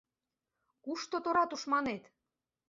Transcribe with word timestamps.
«Кушто 0.83 1.15
тора 1.23 1.43
тушманет? 1.49 2.03